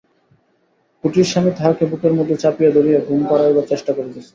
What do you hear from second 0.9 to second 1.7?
কুটিরস্বামী